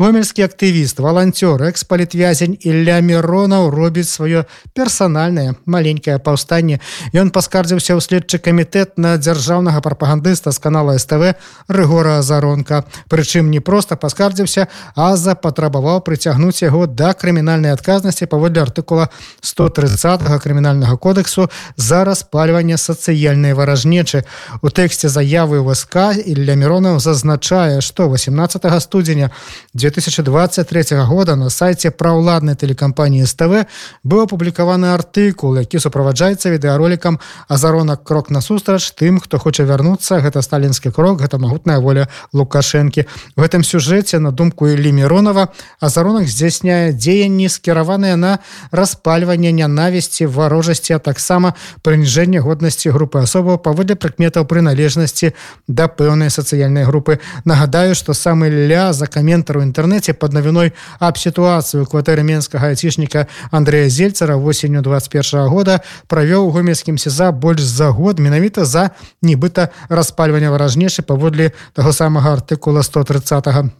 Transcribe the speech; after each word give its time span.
Гомельскі 0.00 0.46
актывіст 0.48 0.96
валанцёр 1.04 1.60
экс-палітвязень 1.68 2.56
Ілля 2.64 3.04
миронаў 3.04 3.68
робіць 3.68 4.08
сваё 4.08 4.46
персанальнае 4.72 5.60
маленькае 5.68 6.16
паўстанне 6.16 6.80
ён 7.12 7.28
паскардзіўся 7.28 7.92
ў 7.92 8.00
следчы 8.00 8.40
камітэт 8.40 8.96
на 8.96 9.20
дзяржаўнага 9.20 9.84
прапагандыста 9.84 10.56
з 10.56 10.58
канала 10.64 10.96
СТВ 10.96 11.36
рыгора 11.68 12.16
азаронка 12.24 12.88
прычым 13.12 13.50
не 13.52 13.60
проста 13.60 14.00
паскардзіўся 14.00 14.72
а 14.96 15.20
запатрабаваў 15.20 16.00
прыцягнуць 16.00 16.64
яго 16.64 16.88
да 16.88 17.12
крымінальнай 17.12 17.76
адказнасці 17.76 18.24
паводле 18.24 18.64
артыкула 18.64 19.12
130 19.44 20.24
крымінальнага 20.40 20.96
кодексу 20.96 21.50
за 21.76 22.08
распальванне 22.08 22.80
сацыяльнай 22.80 23.52
варажнечы. 23.52 24.24
У 24.64 24.72
тэксце 24.72 25.12
заявы 25.12 25.60
ВСК 25.60 26.16
Ілля 26.24 26.56
миронаў 26.56 27.04
зазначае 27.04 27.84
што 27.84 28.08
18 28.08 28.64
студзеня 28.80 29.28
2000 29.76 29.89
2023 29.90 30.96
года 31.02 31.34
на 31.36 31.50
сайте 31.50 31.90
праўладнай 31.90 32.54
тэлекампаніі 32.54 33.26
СТВ 33.26 33.66
быў 34.06 34.22
апублікаваны 34.22 34.94
артыкул 34.94 35.58
які 35.58 35.82
суправаджаецца 35.82 36.54
відэаролікам 36.54 37.18
азаронак 37.48 38.04
крок 38.06 38.30
насустрач 38.30 38.94
тым 38.94 39.18
хто 39.18 39.38
хоча 39.38 39.66
вярнуцца. 39.66 40.22
Гэта 40.22 40.42
сталінскі 40.46 40.94
крок 40.94 41.22
гэта 41.22 41.42
магутная 41.42 41.80
воля 41.82 42.06
лукашэнкі. 42.32 43.06
В 43.34 43.42
гэтым 43.42 43.66
сюжэце 43.66 44.22
на 44.22 44.30
думку 44.30 44.70
Ілі 44.70 44.92
миронова 44.92 45.48
азаронак 45.80 46.30
здзяйсняе 46.30 46.92
дзеянні 46.94 47.50
скіраваныя 47.50 48.14
на 48.14 48.38
распальванне 48.70 49.50
нянавісці 49.50 50.30
варожасці 50.30 50.94
а 50.94 51.02
таксама 51.02 51.54
прыніжэнне 51.82 52.38
годнасці 52.38 52.94
групы 52.94 53.26
асобаў 53.26 53.58
паводле 53.58 53.98
прыкметаў 53.98 54.46
прыналежнасці 54.46 55.34
да 55.66 55.90
пэўнай 55.90 56.30
сацыяльнай 56.30 56.86
групы. 56.86 57.18
Нагадаю 57.44 57.98
что 57.98 58.14
самы 58.14 58.50
ля 58.50 58.92
за 58.92 59.10
каментару 59.10 59.58
інтэрнет 59.66 59.69
інтэрнэце 59.70 60.12
под 60.12 60.34
навіной 60.34 60.74
аб 60.98 61.16
сітуацыю 61.16 61.86
кватэры 61.86 62.26
менскага 62.26 62.74
айцішніка 62.74 63.26
Андрея 63.50 63.88
зельцара 63.88 64.36
восенню 64.36 64.82
21 64.82 65.48
года 65.48 65.80
правёў 66.10 66.50
гомельскім 66.50 66.98
сеза 66.98 67.32
больш 67.32 67.62
за 67.62 67.90
год 67.94 68.18
менавіта 68.18 68.64
за 68.64 68.90
нібыта 69.22 69.70
распальвання 69.88 70.50
варажнейшы 70.50 71.02
паводле 71.02 71.52
таго 71.74 71.92
самага 71.92 72.36
артыкула 72.36 72.82
130 72.82 73.46
-го 73.46 73.79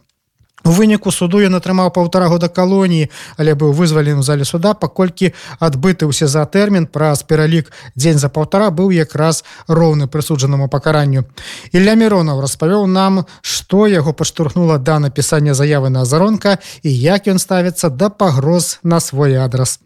У 0.66 0.70
выніку 0.74 1.12
суду 1.14 1.38
ён 1.46 1.54
атрымаў 1.54 1.92
паўтара 1.94 2.26
года 2.26 2.48
калоніі, 2.50 3.06
але 3.38 3.54
быў 3.54 3.70
вызвалены 3.70 4.18
ў 4.18 4.26
зале 4.26 4.42
суда, 4.42 4.74
паколькі 4.74 5.30
адбыты 5.62 6.10
ўсе 6.10 6.26
за 6.26 6.42
тэрмін 6.42 6.90
праз 6.90 7.22
пералік 7.22 7.70
дзень 7.94 8.18
за 8.18 8.26
паўтара 8.26 8.74
быў 8.74 8.90
якраз 8.90 9.44
роўны 9.70 10.10
прысуджанаму 10.10 10.66
пакаранню. 10.66 11.22
Ілля 11.70 11.94
Мронаў 11.94 12.42
распавёў 12.42 12.90
нам, 12.90 13.22
што 13.46 13.86
яго 13.86 14.10
паштурхнула 14.10 14.82
да 14.82 14.98
напісання 14.98 15.54
заявы 15.54 15.86
на 15.94 16.02
азаронка 16.02 16.58
і 16.82 16.90
як 16.90 17.30
ён 17.30 17.38
ставіцца 17.38 17.86
да 17.86 18.10
пагроз 18.10 18.80
на 18.82 18.98
свой 18.98 19.38
адрас. 19.38 19.78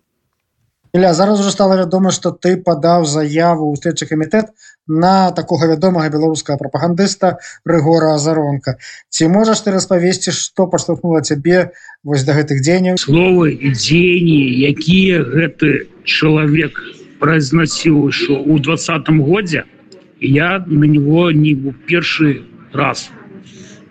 Ілля, 0.92 1.14
зараз 1.14 1.40
уже 1.40 1.50
стало 1.50 1.76
вядома 1.76 2.10
что 2.10 2.32
ты 2.32 2.56
падаў 2.56 3.04
заяву 3.04 3.68
ў 3.68 3.76
следчы 3.76 4.08
камітэт 4.08 4.48
на 4.87 5.31
такога 5.31 5.67
вядомага 5.67 6.09
беларускага 6.09 6.57
прапагандыста 6.57 7.37
рыгора 7.65 8.13
азаронка. 8.15 8.77
Ці 9.09 9.27
можаш 9.33 9.65
ты 9.65 9.71
распавесці 9.71 10.31
что 10.31 10.67
паштовхнула 10.67 11.21
цябе 11.21 11.71
вось 12.03 12.23
да 12.23 12.37
гэтых 12.37 12.61
дзеянняў? 12.61 12.97
Словы 13.01 13.53
і 13.53 13.73
дзеянні 13.73 14.41
якія 14.69 15.25
гэты 15.25 15.89
чалавек 16.05 16.77
произносіў 17.19 18.11
що 18.11 18.37
у 18.45 18.59
двадцатым 18.59 19.21
годзе 19.21 19.63
я 20.19 20.63
на 20.67 20.85
него 20.85 21.31
не 21.31 21.55
в 21.55 21.73
першы 21.89 22.43
раз 22.73 23.09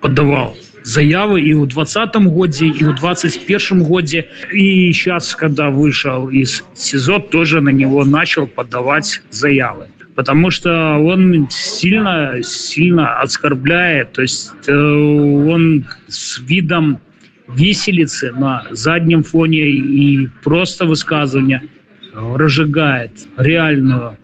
падавал 0.01 0.55
заявы 0.85 1.41
и 1.41 1.55
в 1.55 1.67
двадцатом 1.67 2.29
и 2.29 2.85
в 2.85 2.95
двадцать 2.95 3.47
первом 3.47 3.85
годе 3.85 4.29
и 4.53 4.93
сейчас 4.93 5.35
когда 5.35 5.71
вышел 5.71 6.29
из 6.29 6.63
СИЗО 6.75 7.19
тоже 7.21 7.61
на 7.61 7.71
него 7.71 8.05
начал 8.05 8.47
подавать 8.47 9.23
заявы 9.31 9.89
потому 10.15 10.51
что 10.51 10.97
он 10.99 11.49
сильно 11.51 12.43
сильно 12.43 13.21
оскорбляет 13.21 14.13
то 14.13 14.23
есть 14.23 14.53
э, 14.67 14.73
он 14.73 15.87
с 16.09 16.39
видом 16.41 17.01
виселицы 17.49 18.33
на 18.33 18.67
заднем 18.71 19.23
фоне 19.23 19.69
и 19.69 20.29
просто 20.43 20.87
высказывания 20.87 21.63
разжигает 22.15 23.13
реальную 23.37 24.17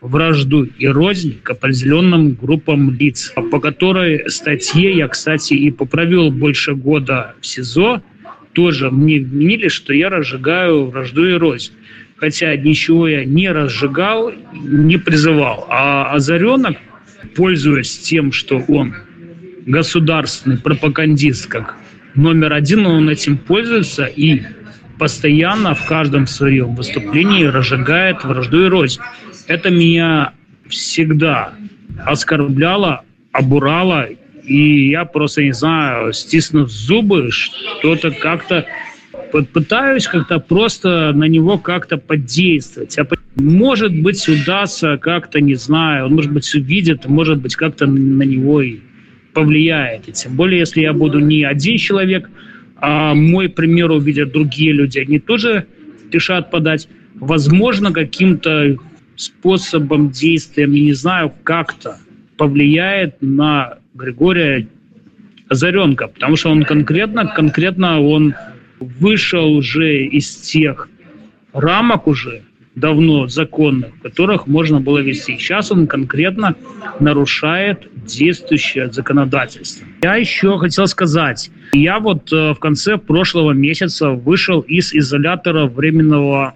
вражду 0.00 0.64
и 0.64 0.86
рознь 0.86 1.38
к 1.42 1.50
определенным 1.50 2.34
группам 2.34 2.90
лиц, 2.92 3.32
по 3.50 3.60
которой 3.60 4.28
статье 4.30 4.96
я, 4.96 5.08
кстати, 5.08 5.54
и 5.54 5.70
поправил 5.70 6.30
больше 6.30 6.74
года 6.74 7.34
в 7.40 7.46
СИЗО, 7.46 8.02
тоже 8.52 8.90
мне 8.90 9.20
вменили, 9.20 9.68
что 9.68 9.92
я 9.92 10.08
разжигаю 10.08 10.86
вражду 10.86 11.26
и 11.26 11.34
рознь. 11.34 11.72
Хотя 12.16 12.56
ничего 12.56 13.08
я 13.08 13.24
не 13.24 13.50
разжигал, 13.50 14.32
не 14.52 14.96
призывал. 14.96 15.66
А 15.68 16.12
Озаренок, 16.12 16.76
пользуясь 17.34 17.98
тем, 17.98 18.32
что 18.32 18.58
он 18.68 18.94
государственный 19.66 20.58
пропагандист, 20.58 21.46
как 21.46 21.76
номер 22.14 22.52
один, 22.54 22.86
он 22.86 23.10
этим 23.10 23.36
пользуется 23.36 24.04
и 24.04 24.42
постоянно 24.98 25.74
в 25.74 25.86
каждом 25.86 26.26
своем 26.26 26.74
выступлении 26.74 27.44
разжигает 27.44 28.24
вражду 28.24 28.64
и 28.64 28.68
рознь 28.68 29.00
это 29.46 29.70
меня 29.70 30.32
всегда 30.68 31.52
оскорбляло, 32.04 33.02
обурало, 33.32 34.08
и 34.44 34.90
я 34.90 35.04
просто 35.04 35.42
не 35.42 35.52
знаю, 35.52 36.12
стиснув 36.12 36.70
зубы, 36.70 37.30
что-то 37.30 38.10
как-то 38.10 38.66
пытаюсь 39.44 40.06
как-то 40.06 40.38
просто 40.38 41.12
на 41.14 41.24
него 41.24 41.58
как-то 41.58 41.96
подействовать. 41.98 42.98
А 42.98 43.06
может 43.36 43.94
быть, 43.94 44.28
удастся 44.28 44.96
как-то, 44.96 45.40
не 45.40 45.54
знаю, 45.54 46.06
он, 46.06 46.14
может 46.14 46.32
быть, 46.32 46.52
увидит, 46.54 47.06
может 47.06 47.38
быть, 47.38 47.56
как-то 47.56 47.86
на 47.86 48.22
него 48.22 48.62
и 48.62 48.78
повлияет. 49.34 50.08
И 50.08 50.12
тем 50.12 50.36
более, 50.36 50.60
если 50.60 50.80
я 50.80 50.92
буду 50.92 51.18
не 51.18 51.44
один 51.44 51.76
человек, 51.76 52.30
а 52.78 53.14
мой 53.14 53.48
пример 53.48 53.90
увидят 53.90 54.32
другие 54.32 54.72
люди, 54.72 54.98
они 54.98 55.18
тоже 55.18 55.66
решат 56.10 56.50
подать. 56.50 56.88
Возможно, 57.14 57.92
каким-то 57.92 58.76
способом, 59.16 60.10
действием, 60.10 60.72
я 60.72 60.82
не 60.82 60.92
знаю, 60.92 61.32
как-то 61.42 61.98
повлияет 62.36 63.16
на 63.20 63.78
Григория 63.94 64.68
Озаренко, 65.48 66.08
потому 66.08 66.36
что 66.36 66.50
он 66.50 66.64
конкретно, 66.64 67.26
конкретно 67.26 68.00
он 68.00 68.34
вышел 68.80 69.52
уже 69.52 70.04
из 70.04 70.34
тех 70.36 70.88
рамок 71.52 72.06
уже 72.06 72.42
давно 72.74 73.26
законных, 73.26 73.98
которых 74.02 74.46
можно 74.46 74.80
было 74.80 74.98
вести. 74.98 75.38
Сейчас 75.38 75.72
он 75.72 75.86
конкретно 75.86 76.54
нарушает 77.00 77.88
действующее 77.94 78.92
законодательство. 78.92 79.86
Я 80.02 80.16
еще 80.16 80.58
хотел 80.58 80.86
сказать, 80.86 81.50
я 81.72 81.98
вот 81.98 82.32
э, 82.32 82.52
в 82.52 82.58
конце 82.58 82.98
прошлого 82.98 83.52
месяца 83.52 84.10
вышел 84.10 84.60
из 84.60 84.92
изолятора 84.92 85.66
временного 85.66 86.54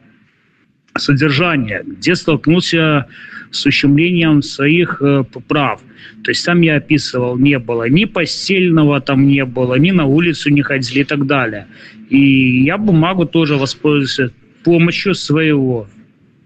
содержания, 0.98 1.82
где 1.86 2.14
столкнулся 2.14 3.06
с 3.50 3.66
ущемлением 3.66 4.42
своих 4.42 5.00
э, 5.02 5.24
прав. 5.48 5.80
То 6.24 6.30
есть 6.30 6.44
там 6.44 6.60
я 6.60 6.76
описывал, 6.76 7.36
не 7.36 7.58
было 7.58 7.88
ни 7.88 8.04
постельного 8.04 9.00
там 9.00 9.26
не 9.26 9.44
было, 9.44 9.74
ни 9.76 9.90
на 9.90 10.04
улицу 10.04 10.50
не 10.50 10.62
ходили 10.62 11.00
и 11.00 11.04
так 11.04 11.26
далее. 11.26 11.66
И 12.10 12.64
я 12.64 12.78
бумагу 12.78 13.26
тоже 13.26 13.56
воспользовался 13.56 14.32
помощью 14.64 15.14
своего 15.14 15.86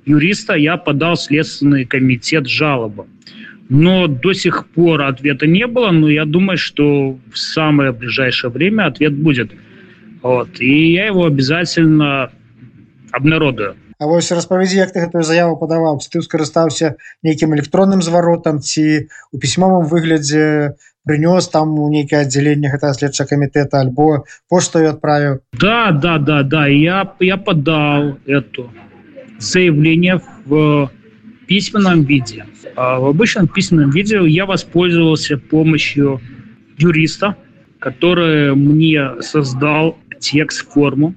юриста, 0.07 0.55
я 0.55 0.77
подал 0.77 1.17
Следственный 1.17 1.85
комитет 1.85 2.47
жалобам. 2.47 3.07
Но 3.69 4.07
до 4.07 4.35
сих 4.35 4.67
пор 4.67 5.03
ответа 5.03 5.47
не 5.47 5.67
было, 5.67 5.91
но 5.91 6.09
я 6.09 6.27
думаю, 6.27 6.59
что 6.59 7.19
в 7.33 7.39
самое 7.39 7.93
ближайшее 7.93 8.51
время 8.51 8.87
ответ 8.87 9.15
будет. 9.15 9.53
Вот. 10.23 10.61
И 10.61 10.93
я 10.93 11.07
его 11.07 11.25
обязательно 11.25 12.31
обнародую. 13.11 13.75
А 13.99 14.07
вось 14.07 14.33
распавядзі 14.33 14.81
як 14.81 14.93
ты 14.93 15.05
гэтую 15.05 15.23
заяву 15.23 15.57
падаваў 15.61 16.01
ты 16.01 16.23
скарыстаўся 16.23 16.95
нейкім 17.23 17.55
электронным 17.55 18.03
зваротам 18.03 18.61
ці 18.61 19.09
у 19.33 19.39
пісьмовым 19.39 19.87
выглядзе 19.87 20.75
прынёс 21.05 21.49
там 21.53 21.79
у 21.79 21.89
нейкае 21.93 22.25
аддзяленне 22.25 22.73
гэта 22.73 22.95
следча 22.95 23.29
камітэта 23.29 23.81
альбо 23.85 24.25
поштою 24.49 24.91
адправіў? 24.91 25.41
Да 25.53 25.93
да 25.93 26.19
да 26.19 26.43
да 26.43 26.67
я 26.67 27.05
я 27.21 27.37
подал 27.37 28.19
эту 28.27 28.71
заявление 29.39 30.21
в 30.47 30.91
письменном 31.47 32.03
виде. 32.05 32.47
А 32.77 32.99
в 32.99 33.07
обычном 33.07 33.49
письменном 33.49 33.91
виде 33.91 34.19
я 34.27 34.47
воспользовался 34.47 35.37
помощью 35.37 36.21
юриста 36.79 37.37
который 37.85 38.55
мне 38.55 39.21
создал 39.21 39.99
текст 40.19 40.73
форму 40.73 41.15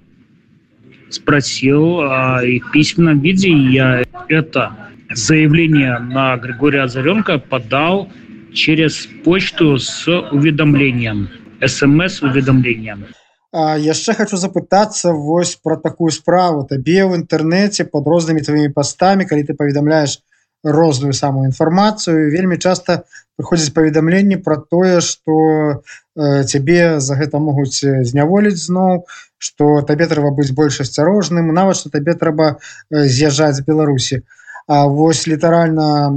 спросил 1.10 2.00
а, 2.00 2.44
и 2.44 2.60
в 2.60 2.70
письменном 2.70 3.20
виде 3.20 3.50
я 3.50 4.04
это 4.28 4.72
заявление 5.14 5.98
на 5.98 6.36
Григория 6.36 6.82
Озаренко 6.82 7.38
подал 7.38 8.08
через 8.52 9.06
почту 9.24 9.78
с 9.78 10.08
уведомлением, 10.08 11.28
смс-уведомлением. 11.64 13.06
А 13.52 13.76
яшчэ 13.76 14.14
хочу 14.14 14.36
запытацца 14.36 15.12
вось 15.12 15.56
про 15.56 15.76
такую 15.76 16.10
справу 16.10 16.64
табе 16.64 17.04
в 17.04 17.12
інтэрнэце 17.12 17.84
под 17.84 18.08
рознымі 18.08 18.40
твоімі 18.40 18.72
пастамі 18.72 19.28
калі 19.28 19.44
ты 19.44 19.52
паведамляешь 19.52 20.24
Розную 20.71 21.13
самую 21.13 21.47
інфармацыю 21.47 22.31
вельмі 22.31 22.57
часто 22.57 23.03
прыходзіць 23.37 23.73
паведамленне 23.73 24.37
про 24.37 24.57
тое 24.57 25.01
что 25.01 25.83
цябе 26.17 26.99
за 26.99 27.15
гэта 27.15 27.39
могуць 27.39 27.79
зняволіць 27.81 28.59
зноў 28.59 29.05
что 29.37 29.81
табе 29.81 30.07
трэба 30.09 30.33
быць 30.33 30.51
больш 30.51 30.81
асцярожным 30.81 31.53
нават 31.53 31.77
что 31.77 31.93
табе 31.93 32.17
трэба 32.17 32.57
з'язджаць 32.89 33.61
з 33.61 33.65
Беларусі. 33.67 34.23
А 34.67 34.85
вось 34.87 35.27
літаральна 35.27 36.11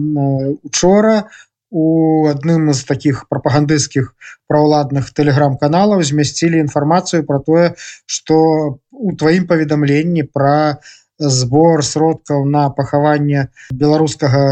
учора 0.65 1.31
у 1.71 2.27
адным 2.27 2.73
з 2.75 2.83
таких 2.85 3.29
прапагандысцкіх 3.31 4.15
праўладных 4.51 5.13
тэлеграм-каналаў 5.15 6.03
змясцілі 6.03 6.59
інфармацыю 6.59 7.23
про 7.23 7.39
тое 7.39 7.75
что 8.07 8.81
у 8.91 9.15
тваім 9.15 9.47
паведамленні 9.47 10.25
про 10.27 10.83
збор 11.21 11.85
сродкаў 11.85 12.45
на 12.49 12.69
пахаванне 12.73 13.49
беларускага 13.71 14.43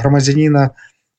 грамадзяніна 0.00 0.70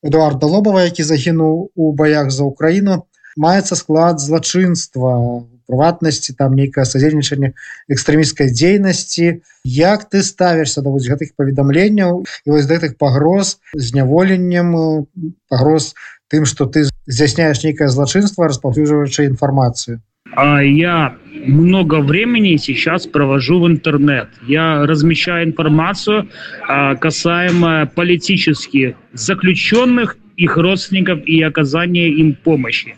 эдуарда 0.02 0.46
лобова 0.46 0.82
які 0.86 1.06
загінуў 1.06 1.70
у 1.74 1.92
баях 1.92 2.30
за 2.34 2.44
украіну. 2.44 3.06
Маецца 3.38 3.78
склад 3.78 4.18
злачынства 4.18 5.46
прыватнасці 5.68 6.34
там 6.34 6.56
нейкае 6.58 6.84
садзейнічанне 6.88 7.52
экстрэміскай 7.92 8.50
дзейнасці. 8.50 9.44
Як 9.64 10.08
ты 10.10 10.22
ставішся 10.26 10.82
да 10.82 10.90
вось 10.90 11.06
гэтых 11.06 11.36
паведамленняў 11.36 12.24
і 12.44 12.48
вось 12.50 12.66
гэтых 12.66 12.96
пагроз 12.98 13.58
зняволеннем 13.74 15.06
пагроз 15.48 15.94
тым 16.28 16.44
что 16.44 16.66
ты 16.66 16.88
здзяйсняешь 17.06 17.62
нейкае 17.62 17.88
злачынства 17.88 18.48
распаўсюджваючы 18.48 19.28
інфармацыю 19.28 20.00
я 20.36 21.16
много 21.46 22.00
времени 22.00 22.56
сейчас 22.56 23.06
провожу 23.06 23.60
в 23.60 23.66
интернет. 23.66 24.28
Я 24.46 24.86
размещаю 24.86 25.48
информацию 25.48 26.28
а, 26.68 26.94
касаемо 26.96 27.86
политических 27.94 28.94
заключенных, 29.12 30.16
их 30.36 30.56
родственников 30.56 31.26
и 31.26 31.42
оказания 31.42 32.08
им 32.10 32.34
помощи. 32.34 32.96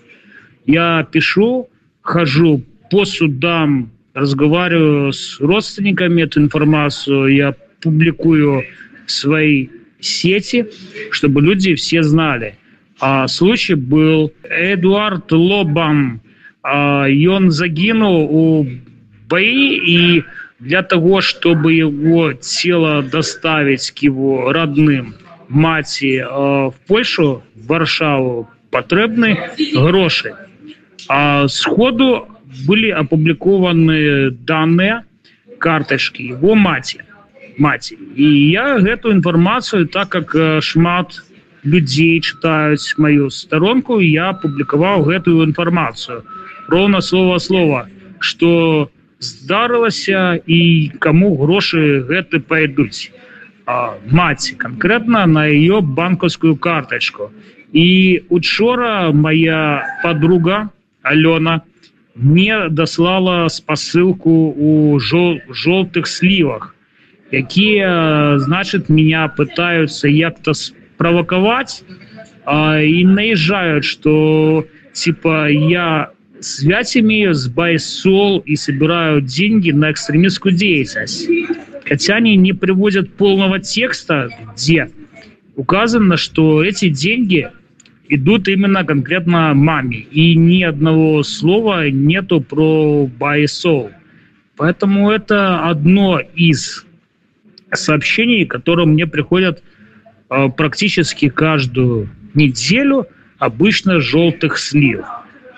Я 0.67 1.07
пишу 1.11 1.69
хожу 2.03 2.63
по 2.91 3.05
судам, 3.05 3.91
разговариваю 4.15 5.13
с 5.13 5.41
родственниками 5.41 6.23
эту 6.23 6.41
информацию, 6.41 7.29
я 7.29 7.55
публикую 7.81 8.65
в 9.07 9.11
своей 9.11 9.71
сети, 10.01 10.67
чтобы 11.11 11.41
люди 11.41 11.75
все 11.75 12.03
знали. 12.03 12.57
А 13.01 13.29
случай 13.29 13.75
был 13.75 14.33
Эдуард 14.43 15.33
Лобам, 15.33 16.21
а, 16.63 17.07
он 17.29 17.51
загинул 17.51 18.29
у 18.31 18.67
бои, 19.29 19.77
и 19.77 20.25
для 20.59 20.83
того, 20.83 21.21
чтобы 21.21 21.73
его 21.73 22.33
тело 22.33 23.03
доставить 23.03 23.91
к 23.91 23.99
его 23.99 24.53
родным, 24.53 25.15
мати 25.49 26.19
а, 26.19 26.71
в 26.71 26.75
Польшу, 26.87 27.43
в 27.55 27.67
Варшаву, 27.67 28.49
потребны 28.71 29.39
гроши. 29.75 30.35
А 31.09 31.49
сходу 31.49 32.29
были 32.67 32.91
опубликованы 32.91 34.31
данные 34.31 35.05
карточки 35.59 36.23
его 36.23 36.55
мати 36.55 37.05
мати 37.59 37.99
и 38.17 38.51
я 38.51 38.79
эту 38.79 39.13
информацию 39.13 39.87
так 39.87 40.09
как 40.09 40.35
э, 40.35 40.61
шмат 40.61 41.23
людей 41.63 42.21
читают 42.21 42.81
мою 42.97 43.31
сторонку 43.31 44.01
я 44.01 44.31
опубликовал 44.31 45.11
эту 45.11 45.45
информацию 45.45 46.25
ровно 46.71 47.01
слово 47.01 47.39
слово 47.39 47.89
что 48.19 48.91
здарылася 49.19 50.41
и 50.47 50.89
кому 50.99 51.37
гроши 51.37 52.01
гэты 52.01 52.41
пойдуць 52.41 53.13
мати 54.11 54.55
конкретно 54.55 55.27
на 55.27 55.47
ее 55.47 55.81
банковскую 55.81 56.57
карточку 56.57 57.33
и 57.73 58.25
учора 58.29 59.11
моя 59.13 59.85
подруга 60.03 60.71
Алена 61.03 61.63
мне 62.15 62.69
даслала 62.69 63.49
спасылку 63.49 64.53
у 64.57 64.99
жол 64.99 65.41
желтых 65.49 66.07
сливах, 66.07 66.75
якія 67.31 68.39
значит 68.39 68.89
меня 68.89 69.29
пытаются 69.29 70.09
як-то 70.09 70.53
спровоковать 70.53 71.85
а, 72.45 72.81
и 72.81 73.05
наезжают, 73.05 73.85
что 73.85 74.67
типа 74.93 75.49
я 75.49 76.11
связь 76.41 76.97
имею 76.97 77.35
с 77.35 77.49
Байсол 77.49 78.41
и 78.41 78.57
собираю 78.57 79.21
деньги 79.21 79.71
на 79.71 79.91
экстремистскую 79.91 80.55
деятельность. 80.55 81.29
Хотя 81.85 82.17
они 82.17 82.37
не 82.37 82.53
приводят 82.53 83.13
полного 83.13 83.59
текста, 83.59 84.31
где 84.55 84.91
указано, 85.57 86.17
что 86.17 86.63
эти 86.63 86.89
деньги 86.89 87.51
идут 88.09 88.49
именно 88.49 88.85
конкретно 88.85 89.55
маме. 89.55 89.99
И 89.99 90.35
ни 90.35 90.63
одного 90.63 91.23
слова 91.23 91.89
нету 91.89 92.41
про 92.41 93.07
байсол. 93.07 93.91
Поэтому 94.57 95.11
это 95.11 95.69
одно 95.69 96.21
из 96.21 96.85
сообщений, 97.73 98.45
которые 98.45 98.87
мне 98.87 99.07
приходят 99.07 99.63
э, 100.29 100.49
практически 100.49 101.29
каждую 101.29 102.11
неделю, 102.35 103.07
обычно 103.39 104.01
желтых 104.01 104.59
слив. 104.59 105.05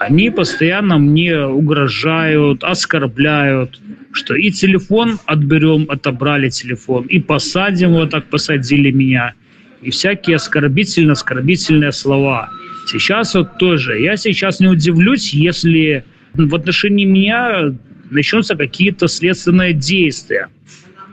Они 0.07 0.31
постоянно 0.31 0.99
мне 0.99 1.39
угрожают, 1.47 2.65
оскорбляют, 2.65 3.81
что 4.13 4.35
и 4.35 4.51
телефон 4.51 5.19
отберем, 5.27 5.87
отобрали 5.89 6.49
телефон, 6.49 7.07
и 7.07 7.21
посадим, 7.21 7.93
вот 7.93 8.11
так 8.11 8.27
посадили 8.27 8.91
меня– 8.91 9.35
и 9.83 9.91
всякие 9.91 10.37
оскорбительно-оскорбительные 10.37 11.93
слова. 11.93 12.51
Сейчас 12.87 13.35
вот 13.35 13.59
тоже. 13.59 14.01
Я 14.01 14.17
сейчас 14.17 14.61
не 14.61 14.69
удивлюсь, 14.69 15.35
если 15.35 16.05
в 16.35 16.55
отношении 16.55 17.05
меня 17.05 17.75
начнутся 18.11 18.57
какие-то 18.57 19.09
следственные 19.09 19.73
действия. 19.73 20.49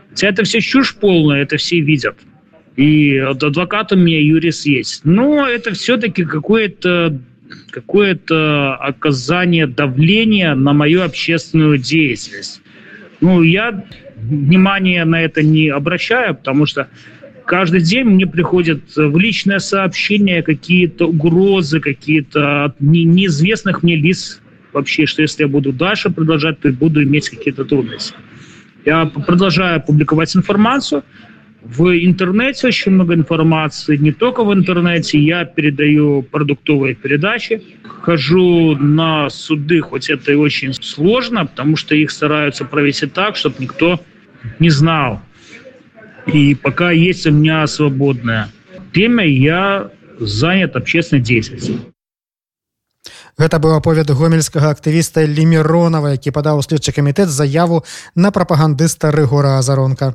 Хотя 0.09 0.29
это 0.29 0.43
все 0.43 0.61
чушь 0.61 0.95
полная, 0.95 1.41
это 1.41 1.57
все 1.57 1.79
видят. 1.79 2.15
И 2.75 3.17
адвокат 3.17 3.91
у 3.91 3.95
меня 3.95 4.21
юрист 4.21 4.65
есть. 4.65 5.01
Но 5.03 5.47
это 5.47 5.73
все-таки 5.73 6.23
какое-то 6.23 7.19
какое-то 7.71 8.75
оказание 8.75 9.67
давления 9.67 10.55
на 10.55 10.73
мою 10.73 11.03
общественную 11.03 11.77
деятельность. 11.77 12.61
Ну, 13.21 13.41
я 13.41 13.85
внимания 14.15 15.05
на 15.05 15.21
это 15.21 15.41
не 15.43 15.69
обращаю, 15.69 16.35
потому 16.35 16.65
что 16.65 16.87
каждый 17.45 17.81
день 17.81 18.05
мне 18.05 18.27
приходят 18.27 18.81
в 18.95 19.17
личное 19.17 19.59
сообщение 19.59 20.43
какие-то 20.43 21.07
угрозы, 21.07 21.79
какие-то 21.79 22.65
от 22.65 22.81
неизвестных 22.81 23.83
мне 23.83 23.95
лиц 23.95 24.41
вообще, 24.73 25.05
что 25.05 25.21
если 25.21 25.43
я 25.43 25.47
буду 25.47 25.73
дальше 25.73 26.09
продолжать, 26.09 26.59
то 26.59 26.69
буду 26.69 27.03
иметь 27.03 27.29
какие-то 27.29 27.65
трудности. 27.65 28.13
Я 28.85 29.05
продолжаю 29.05 29.81
публиковать 29.81 30.35
информацию. 30.35 31.03
В 31.62 31.88
интернете 32.04 32.66
очень 32.66 32.92
много 32.92 33.14
информации, 33.14 33.96
не 33.96 34.12
только 34.12 34.44
в 34.44 34.52
интернете. 34.52 35.18
Я 35.18 35.46
передаю 35.46 36.22
продуктовые 36.22 36.94
передачи, 36.94 37.62
хожу 37.82 38.76
на 38.76 39.30
суды, 39.30 39.80
хоть 39.80 40.10
это 40.10 40.32
и 40.32 40.34
очень 40.34 40.74
сложно, 40.74 41.46
потому 41.46 41.76
что 41.76 41.94
их 41.94 42.10
стараются 42.10 42.66
провести 42.66 43.06
так, 43.06 43.36
чтобы 43.36 43.56
никто 43.60 43.98
не 44.58 44.68
знал, 44.68 45.22
И 46.26 46.54
пока 46.54 46.90
есть 46.90 47.26
у 47.26 47.30
меня 47.30 47.66
свободное 47.66 48.48
время, 48.92 49.26
я 49.26 49.90
занят 50.18 50.76
общественной 50.76 51.22
деятельностью. 51.22 51.80
Гэта 53.36 53.58
быў 53.58 53.74
аповед 53.82 54.08
гомельскага 54.14 54.70
актывіста 54.70 55.26
ліміронова 55.26 56.14
які 56.14 56.30
падаў 56.30 56.62
следчы 56.62 56.94
камітэт 56.94 57.28
заяву 57.28 57.82
на 58.14 58.30
прапагандыста 58.30 59.10
рыгора 59.10 59.58
азаронка 59.58 60.14